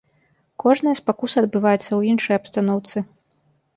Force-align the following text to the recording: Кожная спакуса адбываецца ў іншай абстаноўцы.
Кожная 0.63 0.93
спакуса 1.01 1.37
адбываецца 1.45 1.85
ў 1.95 2.01
іншай 2.15 2.35
абстаноўцы. 2.41 2.97